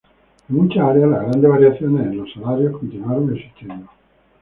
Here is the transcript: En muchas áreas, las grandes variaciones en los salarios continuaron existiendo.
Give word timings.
En 0.49 0.55
muchas 0.55 0.79
áreas, 0.83 1.07
las 1.09 1.21
grandes 1.27 1.51
variaciones 1.51 2.07
en 2.07 2.17
los 2.17 2.33
salarios 2.33 2.71
continuaron 2.75 3.37
existiendo. 3.37 3.87